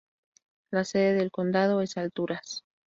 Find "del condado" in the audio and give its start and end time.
1.13-1.81